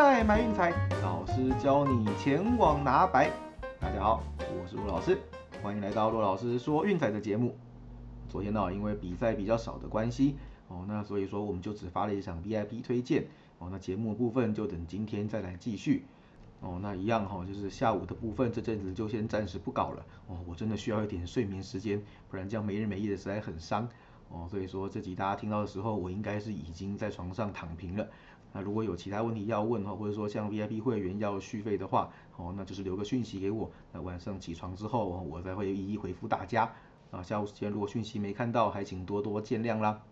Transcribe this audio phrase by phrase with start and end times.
[0.00, 0.70] 在买运彩，
[1.02, 3.32] 老师教你前往拿白。
[3.80, 5.18] 大家好，我是陆老师，
[5.60, 7.56] 欢迎来到陆老师说运彩的节目。
[8.28, 10.36] 昨天呢，因为比赛比较少的关系，
[10.68, 13.24] 哦，那所以说我们就只发了一场 VIP 推荐，
[13.58, 16.04] 哦，那节目部分就等今天再来继续。
[16.60, 20.06] 哦，那一样哈，就是下午的部分，这阵子就先暂时不搞了。
[20.28, 23.88] 哦，我真的需要一点睡眠时间，不然这样没日没夜的实在很伤。
[24.30, 28.06] 哦，所以说这集大家听到的时候，我应该是已经在床上躺平了。
[28.52, 33.70] 那如果有其他问题要问哈，或者说像 VIP 会员要续费的话，哦，那就是留个讯息给我。
[33.92, 36.72] 那晚上起床之后，我再会一一回复大家。
[37.10, 40.02] 啊，下午时间如果讯息没看到，还请多多见谅啦。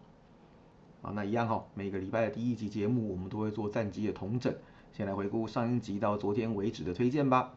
[1.03, 4.55] 啊，那一样哈，每个礼拜的第一集节目，我们都会做战绩的统整。
[4.93, 7.53] 先来回顾上一集到昨天为止的推荐吧。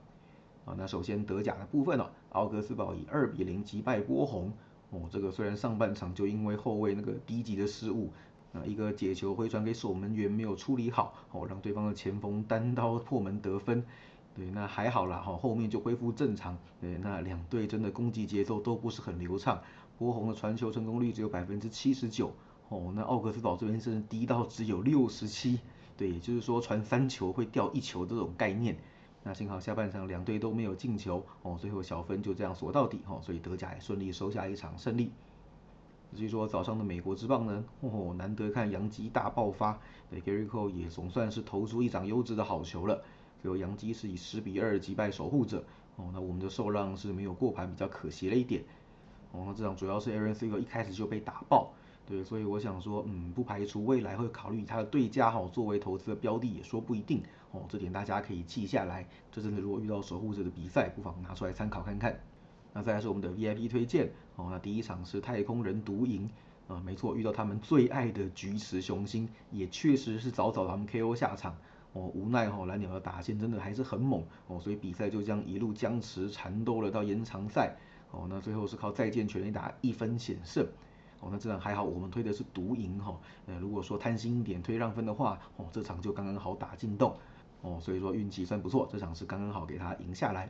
[0.65, 4.51] 啊，那首先德甲的部分哦，奥格斯堡以二比零击败波鸿。
[4.91, 8.11] 哦，这个虽然上半场就因为后卫那个低级的失误，
[8.53, 13.83] 啊，一个解球回传给守门员没有处理好，哦，让对方的前锋单刀破门得分。
[14.35, 16.57] 对，那还好啦，哈，后面就恢复正常。
[16.79, 19.61] 对，那两队真的攻击节奏都不是很流畅，
[19.97, 22.31] 波鸿的传球成功率只有百分之七十九，
[22.70, 25.59] 哦，那奥格斯堡这边是低到只有六十七。
[25.97, 28.77] 对，也就是说传三球会掉一球这种概念。
[29.21, 35.11] 那幸好下半场两队都没有进球哦，最后小分就这样锁到底哦，所以德甲也顺利收下一场胜利。
[36.15, 39.79] 至于说早上的美国之棒呢，哦，难得看杨基大爆发，
[40.10, 43.01] 对 Gary Cole 也总算是投出一场优质的好球了。
[43.41, 45.63] 最后杨基是以十比二击败守护者
[45.96, 48.63] 哦，那我们的受让是没有过盘，比较可惜了一点。
[49.32, 51.71] 哦，那这场主要是 Aaron s i g e r 一开始就被打爆。
[52.07, 57.62] 对，所以我想说，嗯，不排除未来会考虑他的对家哈作为投资的标的，也说不一定哦。
[57.70, 59.07] 这点大家可以记下来。
[59.32, 62.20] 这真的如果遇到守护者的比赛，不妨拿出来参考看看。
[62.73, 64.47] 那再来是我们的 VIP 推荐哦。
[64.51, 66.29] 那第一场是太空人独赢
[66.67, 71.55] 啊，没错，遇到他们最爱的菊池雄心，也确实是早早他们 KO 下场
[71.94, 72.11] 哦。
[72.13, 77.75] 无奈哈蓝鸟的打线真的还是很猛哦，所以比赛就这样一路僵持缠斗了到延长赛
[78.11, 78.27] 哦。
[78.29, 80.67] 那最后是靠再见全垒打一分险胜。
[81.21, 83.19] 哦，那这场还好，我们推的是独赢哈。
[83.45, 87.13] 呃，如果说贪心一点推让分的话，哦，这场就刚刚好打进洞。
[87.61, 90.49] 哦，所以说运气算不错，这场是刚刚好给他赢下来。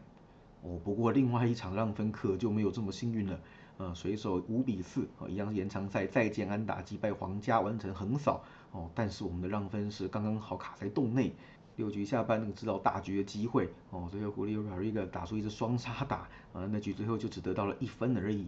[0.61, 3.39] 哦，不过另外一场让分可就没有这么幸运了。
[3.77, 8.43] 呃，水手五比四，哦，一样延长赛再见安打击败皇家完成横扫。
[8.71, 11.33] 哦，但是我们的让分是刚刚好卡在洞内。
[11.77, 18.47] 六局下半那个制造大局的机会，哦，最后胡里奥瑞格打出一支双杀打，啊，那局最后就只得到了一分而已。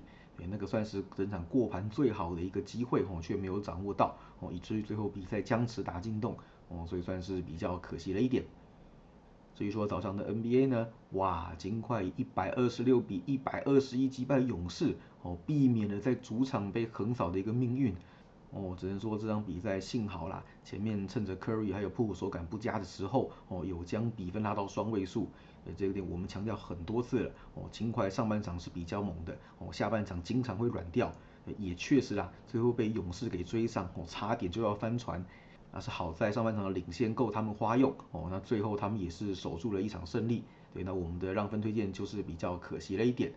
[0.49, 6.35] 那个算是整场过盘最好的一个机会，哦，却没有掌握到，哦，以至于最后比赛僵持打进洞，
[6.67, 8.43] 哦，所以算是比较可惜了一点。
[9.61, 17.94] 至于说早上的 NBA 呢，哇，金块一百二十六比一百二十一击败勇士，哦，避免了在主场被横扫的一个命运。
[18.49, 25.29] 哦，只能说这场比赛幸好啦，前面趁着 Curry 还有普手感不佳的时候，哦，有将比分拉到双位数。
[25.67, 27.31] 呃，这个点我们强调很多次了。
[27.53, 31.13] 哦，金块上半场是比较猛的，哦，下半场经常会软掉。
[31.59, 35.23] 也确实啦，最后被勇士给追上，哦，差点就要翻船。
[35.74, 40.44] 那是好在上半场的领先够他们花用，哦，那最后他们也是守住了一场胜利。
[40.74, 43.32] 对，那我们的让分推荐就是比较可惜了一点。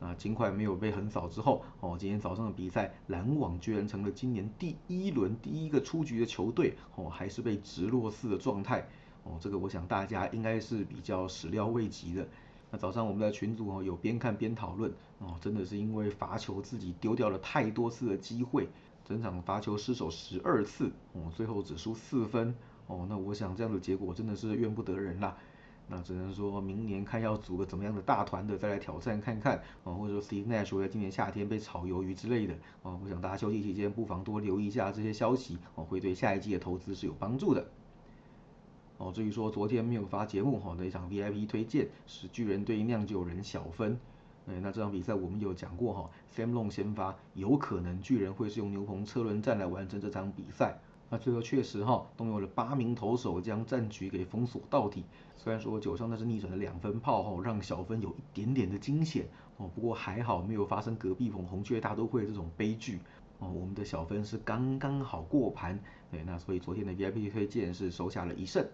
[0.00, 8.86] 啊，金块没有被横扫之后，哦，今天早上的比赛，篮网居然成了今年第一轮第一个出局的球队，哦，还是被直落四的状态，
[9.24, 12.26] 哦，这个我想大家应该是比较始料未及的。
[12.70, 18.66] 那早上我们的群组哦有边看边讨论，哦，真的是因为罚球自己丢掉了太多次的机会，
[19.10, 22.54] 整场罚球失手十二次，哦，最后只输四分，
[22.86, 25.36] 哦，那我想这样的结果真的是怨不得人啦。
[25.88, 32.54] 那只能说明年看要组个怎么样的大团的再来挑战看看啊，或者说 Steve Nash 在今年夏天被炒鱿鱼之类的
[32.84, 37.66] 啊，我想大家休息期间不妨多留意一下这些消息哦，会对下一季的投资是有帮助的。
[38.98, 43.98] 哦，至于说昨天没有发节目哈的一场 VIP 推荐是巨人对酿酒人小分，
[44.46, 50.78] 哎，那这场比赛我们有讲过哈，Sam Long 先发，有可能巨人会是用牛棚车轮战来完成这场比赛。
[51.12, 55.04] 那最后确实哈，动用了八名投手将战局给封锁到底。
[55.36, 59.26] 虽然说九上那是逆转的两分炮哈，让小分有一点点的惊险
[59.56, 63.00] 哦，不过还好没有发生隔壁棚红雀大都会这种悲剧
[63.40, 63.50] 哦。
[63.50, 65.78] 我们的小分是刚刚好过盘，
[66.10, 68.64] 对，那所以昨天的 VIP 推荐是收下了一胜。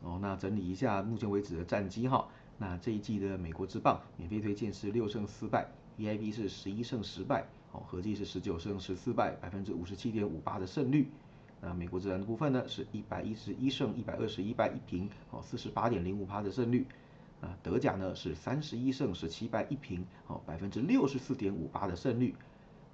[0.00, 2.28] 哦，那整理一下目前为止的战绩哈，
[2.58, 5.68] 那这一季的美国之棒免费推荐是六胜四败
[5.98, 11.10] ，EIP 是十一胜十败，哦，合计是十九胜十四败，百分之五十七点五八的胜率。
[11.60, 16.86] 那美国自然的部分呢，是一百一十一胜一百二十一败一平，哦，四十八点零五趴的胜率。
[17.42, 22.34] 啊，德甲呢是三十一胜十七败一平，哦，百分之六十四点五八的胜率。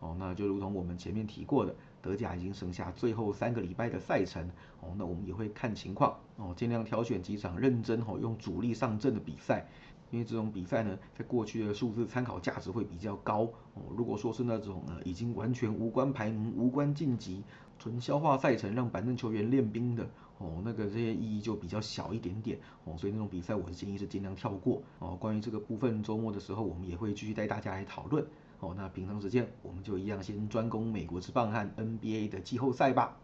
[0.00, 4.50] 哦，那就如同我们前面提过的，德甲已经剩下最后三个礼拜的赛程
[4.80, 9.66] 哦，那我们也会看情况哦，尽量挑选几场认真哦用主力上阵的比赛，
[10.10, 13.44] 因为这种比赛呢，在过去的数字参考价值会比较高
[13.74, 13.82] 哦。
[13.96, 17.44] 如果说是那种呃已经完全无关排名、无关晋级，
[17.78, 20.04] 纯消化赛程让板凳球员练兵的
[20.38, 25.16] 哦，那个这些意义就比较小一点点哦，所以那种比赛我的建议是尽量跳过哦。
[25.20, 28.26] 关于这个部分，周末的时候我们也会继续带大家来讨论。
[28.62, 33.16] 哦，那平常时间我们就一样先专攻美国之棒和 NBA 的季后赛吧。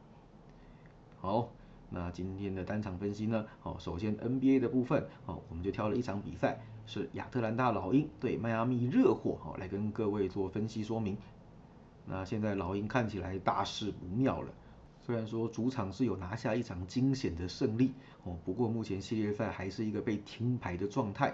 [1.21, 1.49] 好，
[1.91, 3.47] 那今天的单场分析呢？
[3.63, 11.17] 哦，首先 NBA 的部分，哦，我们就挑了一场比赛，是亚特兰大老鹰对迈阿密热火，哦，来跟各位做分析说明。
[12.05, 14.53] 那现在老鹰看起来大事不妙了，
[15.07, 17.95] 虽然说主场是有拿下一场惊险的胜利，
[18.25, 21.33] 哦，不过目前系列赛还是一个被停牌的状态，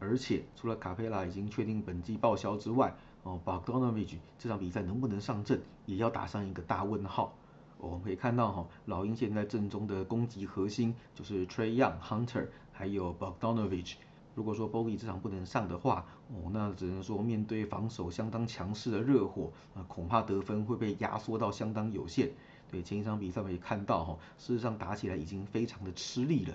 [0.00, 2.92] 而且除了卡佩拉已经确定本季报销之外，
[3.26, 7.34] 哦，Bogdanovich 这场比赛能不能上阵，也要打上一个大问号。
[7.78, 13.94] 我们可以看到哈，老鹰现在阵中的攻击核心就是 Trey Young、Hunter，还有 Bogdanovich。
[14.36, 22.30] 如果说 Bogey 这场不能上的话，哦，那只能说面对防守相当强势的热火，呃，恐怕得分会被压缩到相当有限。
[22.70, 26.54] 对前一场比赛我们也看到哈，事实上打起来已经非常的吃力了。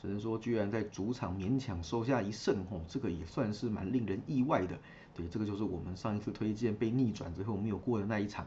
[0.00, 4.78] 只能说居然在主场勉强收下一胜，哦，这个也算是蛮令人意外的。
[5.14, 8.46] 对，这个就是我们上一次推荐被逆转之后没有过的那一场。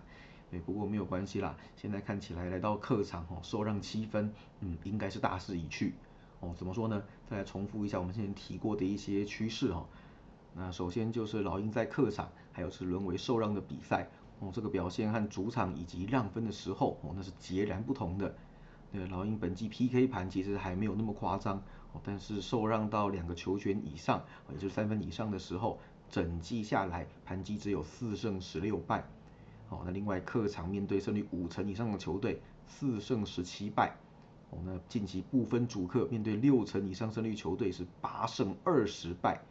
[0.50, 5.94] 对，不过没有关系啦，现在看起来来到客场哦，受让七分，嗯，应该是大势已去。
[6.40, 7.04] 哦，怎么说呢？
[7.30, 9.86] 再来重复一下我们之前提过的一些趋势哈。
[10.56, 14.10] 那首先就是老鹰在客场，还有是沦为受让的比赛，
[14.40, 18.36] 哦，这个表现和主场以及让分的时候，哦，那是截然不同的。
[18.94, 21.62] 对，老鹰本季 PK 盘其实还没有那么夸张，
[22.04, 25.80] 但是受让到两个球权以上，也就是三分以上的时候。
[26.12, 29.04] 整季下来，盘击只有四胜十六败。
[29.70, 33.96] 哦，那另外客场面对胜率五成以上的球队，四胜十七败。
[34.52, 39.42] 哦，那近期部分主客面对六成以上胜率球队是八胜二十败。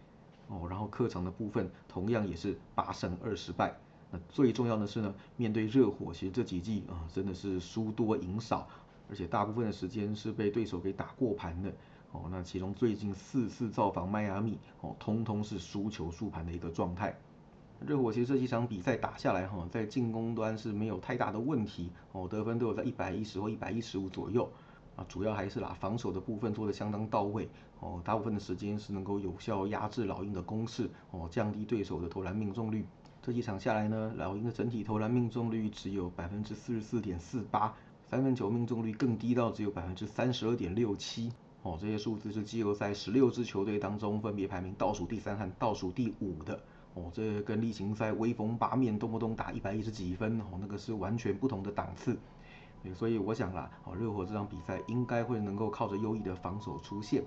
[0.47, 3.77] 哦，然后客场的部分同样也是八胜二十败。
[4.12, 8.69] 那最重要的是呢，面对热火，其实这几季啊真的是输多赢少，
[9.12, 11.70] 而且大部分的时间是被对手给打过盘的。
[12.12, 17.14] 哦，那其中最近四次造访迈阿密，哦，通通是输球输盘的一个状态。
[17.87, 24.50] 热火其实这几场比赛打下来，哈，在进攻端是没有太大的问题，哦，得分都有在一百一十或一百一十五左右，
[24.97, 27.47] 啊，主要还是啦，防守的部分做的相当到位，
[27.81, 32.87] 哦，大部分的时间是能够有效压制老鹰的攻势，哦，降低对手的投篮命中率。
[33.20, 37.73] 这几场下来呢，老鹰的整体投篮命中率只有百分之四十四点四八，
[38.12, 41.32] 三分球命中率更低到只有百分之三十二点六七。
[41.62, 46.61] 哦，这些数字是季后赛十六支球队当中分别排名倒数第三和倒数第五的。
[46.93, 52.14] 哦，这跟例行赛威风八面，动不动打一百一十几分，哦，那个是完全不同的档次。
[52.94, 57.23] 所以我想啦，哦，热火这场比赛应该会能够靠着优异的防守出现。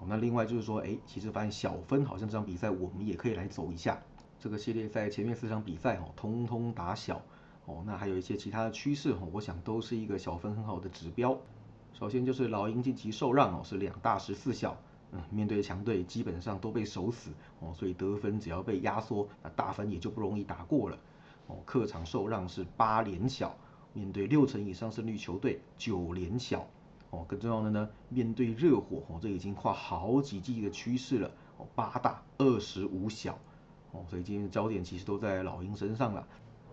[0.00, 3.96] 哦，那另外就是说，哎，其实发现小分好像这场比赛我们也可以来走一下。
[4.40, 7.22] 这个系列赛前面四场比赛，哦，通通打小。
[7.70, 11.38] 哦，那还有一些其他的趋势，哦，我想都是一个小分很好的指标。
[11.92, 14.76] 首先就是老鹰晋级受让哦，是两大十四小，
[15.12, 17.30] 嗯，面对强队基本上都被守死
[17.60, 20.98] 哦，所以得分只要被压缩，那大分也就不容易打过了
[21.46, 21.58] 哦。
[21.64, 23.56] 客场受让是八连小，
[23.92, 26.66] 面对六成以上胜率球队九连小
[27.10, 27.24] 哦。
[27.28, 33.38] 更重要的呢，面对热火哦，这已经跨好几季的趋势了哦，八大二十五小
[33.92, 36.26] 哦，所以今天的焦点其实都在老鹰身上了。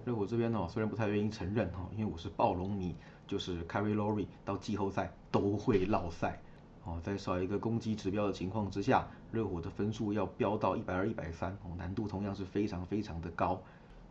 [0.08, 2.96] 热火这边呢，虽然不太愿意承认哈，因为我是暴龙迷。
[3.28, 6.40] 就是 Carry Lowry 到季后赛都会落赛，
[6.86, 13.62] 哦，在少一个攻击指标的情况之下，热火的分数要飙到一百二、一百三，哦，难度同样是非常非常的高，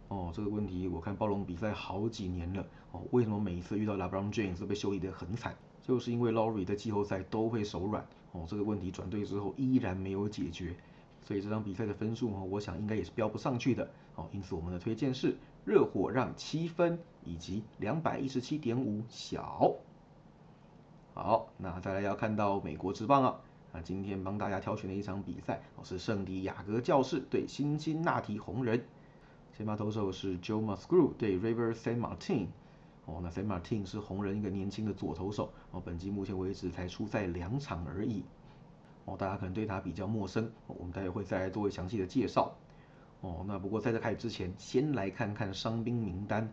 [0.08, 2.62] 哦，这个问题我看暴龙比赛好几年了，
[2.92, 5.56] 哦，为什么每一次遇到 LeBron James 被修理得很惨？
[5.80, 10.76] 就是因为 Lowry 在季后赛都会手软，哦，这个问题转队之后依然没有解决，
[11.26, 15.36] 所以这场比赛的分数哦，我想应该也是飙不上去的，哦，因此我们的推荐是。
[15.66, 19.74] 热火让七分以及两百一十七点五小，
[21.12, 23.40] 好，那再来要看到美国职棒啊，
[23.72, 28.80] 那今天帮大家挑选的一场比赛哦是圣地亚哥教士对辛辛那提红人，
[29.58, 32.46] 先发投手是 Joe Musgrove 对 River San Martin，
[33.06, 38.22] 哦，那 San Martin 是红人一个年轻的左投手，哦，本季目前为止才出赛两场而已，
[39.06, 42.54] 哦，大家可能对他比较陌生，我们待会会再来做详细的介绍。
[43.22, 46.48] 哦，那不过在这开始之前，先来看看伤兵名单。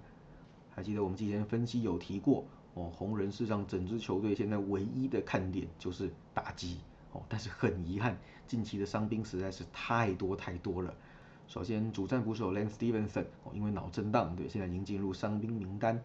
[0.71, 6.79] 还记得我们之前分析有提过，哦，红人世上整支球队现在唯一的看点就是打击。
[7.11, 8.17] 哦，但是很遗憾，
[8.47, 10.93] 近期的伤兵实在是太多太多了。
[11.47, 16.01] 首先，主战捕手 Lance Stevenson，哦，因为脑震荡，对，现在已经进入伤兵名单。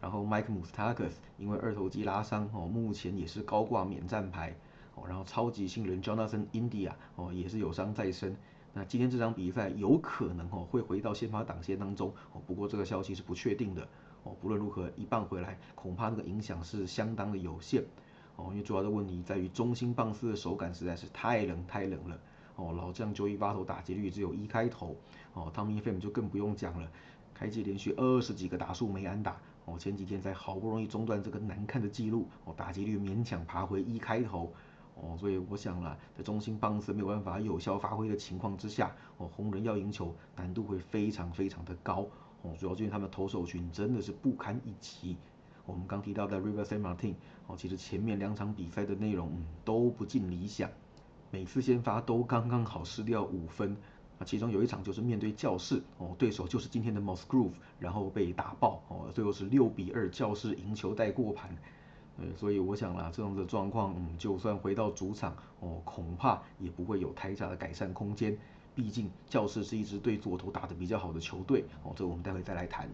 [0.00, 4.54] 然后 Mike Moustakas 因为二头肌拉伤哦，目前也是高挂免战牌
[5.08, 8.36] 然后超级新人 Jonathan India 哦也是有伤在身。
[8.72, 13.86] 那今天这场比赛有可能哦会回到先发挡线当中哦，不过这个消息是不确定的
[14.22, 14.36] 哦。
[14.40, 17.84] 不论如何，一棒回来恐怕那个影响是相当的有限
[18.36, 22.20] 哦，因为主要的问题在于中心棒次的手感实在是太冷太冷了
[22.56, 22.72] 哦。
[22.72, 24.96] 老将 Joey v a t o 打击率只有一开头
[25.34, 26.88] 哦，Tommy Pham 就更不用讲了，
[27.34, 29.36] 开季连续二十几个打数没安打。
[29.66, 34.52] 哦，前几天才好不容易中断这个难看的记录，哦，打击率勉强爬回一开头，
[35.02, 42.06] 哦，所以我想了，在中心棒次没有办法有效发挥的情况之下，哦，红人要赢球难度会非常非常的高，
[42.42, 45.16] 哦，主要因为他们投手群真的是不堪一击。
[45.66, 47.14] 我们刚提到的 River San Martin，
[47.46, 49.30] 哦，其实前面两场比赛的内容
[49.64, 50.68] 都不尽理想，
[51.30, 53.76] 每次先发都刚刚好失掉五分。
[54.18, 61.56] 啊，其中有一场就是面对教室哦，对手就是今天的 Mosgrove，然后被打爆哦，最后是六比二教室赢球带过盘，
[62.18, 68.36] 呃，所以我想啦，这样的状况，嗯，就算回到主场哦，恐怕也不会有太大的改善空间，
[68.74, 72.88] 毕竟教室是一支对左投打得比较好的球队哦，这我们待会再来谈，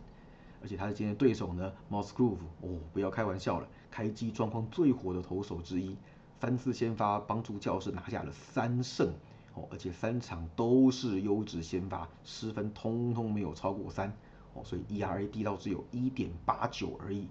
[0.63, 5.97] 而且他的今天对手呢，Mosgrove 哦，不要开玩笑了，开机状况最火的投手之一，
[6.41, 9.13] 三次先发帮助教室拿下了三胜。
[9.55, 14.13] 哦，而且三场都是优质先发，失分通通没有超过三，
[14.53, 17.27] 哦，所以 ERA 低到只有一点八九而已。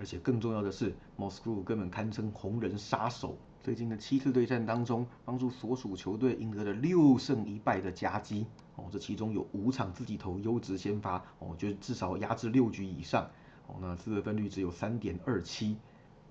[0.00, 8.46] 而且更重要的是，Mosgrove 根本堪称红人杀手，最近的七次对战当中，帮助所属球队赢得了六胜一败的佳绩。
[8.76, 13.28] 哦，这其中有五场自己投优质先发，哦，就至少压制六局以上。
[13.66, 15.76] 哦，那自得分率只有三点二七。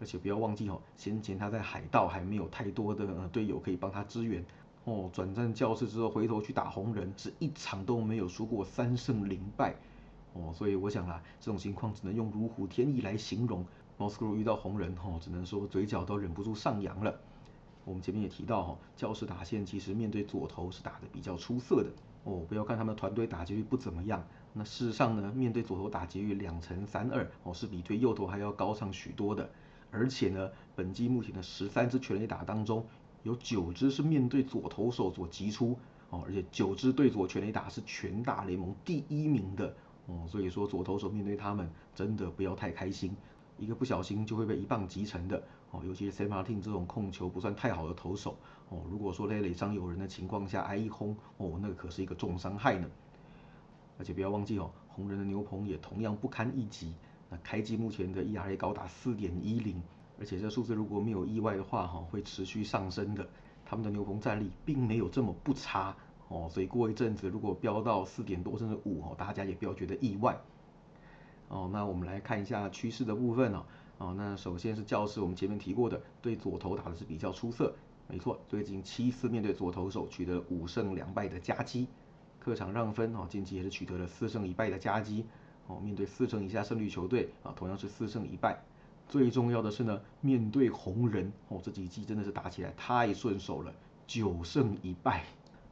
[0.01, 4.43] 而且不要忘记哦，先前他在海盗还没有太多的队友可以帮他支援。
[4.85, 9.75] 哦，转战教室之后回头去打红人，是一场都没有输过，三胜零败。
[10.33, 13.65] 哦，所以我想啦，这种情况只能用如虎添翼来形容。
[13.97, 17.19] Moscow 遇到红人，哦，只能说嘴角都忍不住上扬了。
[17.83, 21.89] 我们前面也提到，哈，教室打线其实面对左投是打得比较出色的。
[22.23, 29.49] 哦，不要看他们团队打击率不怎么样，那事实上呢，面对左投打击率两成三二，哦，是比对右投还要高上许多的。
[29.91, 32.85] 而且呢，本季目前的十三支全垒打当中，
[33.23, 35.77] 有九支是面对左投手所击出
[36.09, 39.75] 哦，而且九支对左全垒打是全大联盟第一名的
[40.09, 43.15] 哦，所以说左投手面对他们真的不要太开心，
[43.59, 48.35] 一个不小心就会被一棒击沉的哦，尤其是 Sam Martin 这种控球不算太好的投手
[48.69, 52.89] 哦，如果说在垒上有人的情况下挨一轰哦，那可是一个重伤害呢。
[53.99, 56.93] 而且不要忘记哦，红人的牛棚也同样不堪一击，
[57.29, 59.81] 那开机目前的 ERA 高达四点一零。
[60.19, 63.27] 而且这数字如果没有意外的话，哈，会持续上升的。
[63.65, 65.95] 他们的牛棚战力并没有这么不差
[66.29, 70.39] 哦，所以过一阵子如果飙到四点多甚至五哦，大家也不要觉得意外。
[71.49, 73.65] 哦，那我们来看一下趋势的部分哦。
[73.97, 77.75] 哦，那首先是教室，我们前面提过的，对左投打的是比较出色，
[78.07, 81.87] 没错，最近七次面对左投手取得五胜两败的佳绩，
[82.39, 85.25] 客场让分哦，近期也是取得了四胜一败的佳绩。
[85.67, 88.63] 哦，面对四成以下胜率球队啊，同样是四胜一败。
[89.07, 93.73] 最重要的是呢，面对红人哦，这几季真的是打起来太顺手了，
[94.07, 95.25] 九胜一败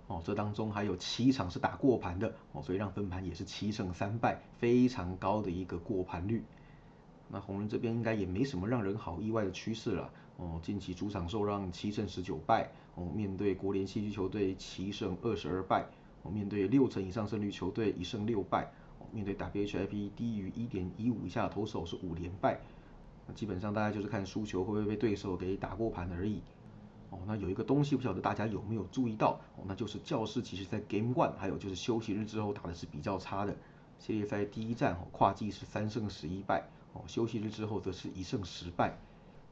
[0.07, 6.43] 哦，这当中还有七场是打过盘的哦，所以让分盘也是七胜三败，非常高的一个过盘率。
[7.29, 15.85] 那红人这边应该也没什么让人好意外的趋势了哦，近期主场受让七胜十九败哦，面对国联西区球队七胜二十二败
[16.23, 22.57] 哦，面对六成以上胜率球队一胜六败哦，面对 WHIP 低于一点一五以下投手是五连败。
[23.27, 26.41] 那基本上大家就是看输球会不会被对手给打过盘而已。
[27.09, 33.55] 哦，那有一个东西不晓得大家有没有注意到哦，那就是教室其实在 Game One 还有就是休息日之后打的是比较差的。
[33.99, 38.97] 系列赛第一站哦，跨季是三胜十一败哦，休息日之后则是一胜十败。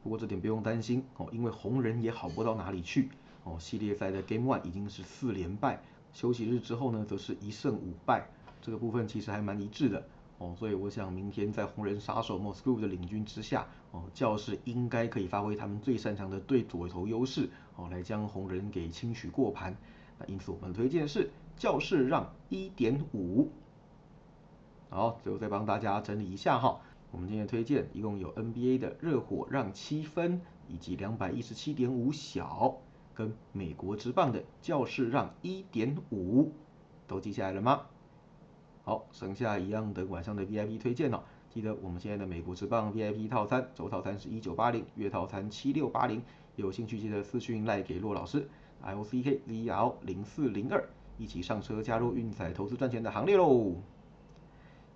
[0.03, 3.09] 不过这点不用担心哦，因为红人也好不到哪里去
[3.43, 3.57] 哦。
[3.59, 5.81] 系列赛的 Game One 已经是四连败，
[6.13, 8.27] 休息日之后呢则是一胜五败，
[8.62, 10.05] 这个部分其实还蛮一致的。
[10.38, 19.75] 哦，所以我想明天在红人杀手 Moscow 的领军之下，哦，教室应该可以发挥他们最擅长的对左投优势，哦，来将红人给轻取过盘。
[20.20, 23.50] 那因此我们推荐是教室让一点五。
[24.89, 32.75] 好，最后再帮大家整理一下哈，我们今天推荐一共有 NBA 的热火让七分，以及两百一十七点五小，
[33.13, 36.51] 跟美国职棒的教室让一点五，
[37.08, 37.84] 都记下来了吗？
[38.86, 41.20] 好，剩下一样的晚上的 VIP 推荐哦。
[41.50, 46.22] 记得我们现在的美国之棒 VIP 套餐，周套餐是一九八零，月套餐七六八零。
[46.56, 48.48] 有兴趣记得私讯赖给骆老师
[48.84, 50.88] O C K Z L 零四零二，
[51.18, 53.74] 一起上车加入运彩投资赚钱的行列喽。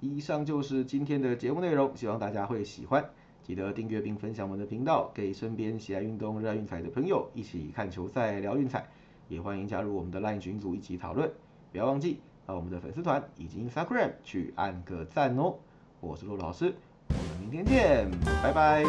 [0.02, 3.04] 以上就是今天的节目内容，希望大家会喜欢。
[3.42, 8.88] 记得订阅并分享我们的频道，给身边喜爱运动、热爱运彩的朋友一起看球赛、聊运彩。
[9.28, 11.32] 也欢迎加入我们的 LINE 群组一起讨论。
[11.72, 12.20] 不要忘记
[12.54, 15.56] 我们的粉丝团已经 Instagram 去按个赞哦。
[16.00, 16.74] 我是洛洛老师，
[17.10, 18.10] 我们明天见，
[18.42, 18.84] 拜拜。